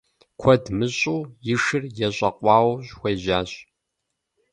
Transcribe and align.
Куэд 0.39 0.63
мыщӏэу 0.77 1.21
и 1.53 1.55
шыр 1.63 1.83
ещӏэкъуауэу 2.07 2.81
хуежьащ. 2.97 3.51